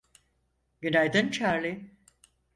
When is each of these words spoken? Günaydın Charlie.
Günaydın 0.81 1.29
Charlie. 1.29 1.91